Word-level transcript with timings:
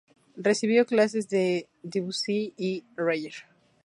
Recibió 0.35 0.87
clases 0.87 1.29
de 1.29 1.69
Debussy 1.83 2.55
y 2.57 2.83
Reger. 2.97 3.33